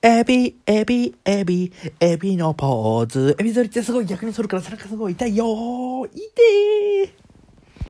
[0.00, 3.36] エビ、エビ、エビ、エビのポーズ。
[3.36, 6.06] エビ反りってすごい逆に反るから背中すごい痛いよー。
[6.06, 6.77] 痛い。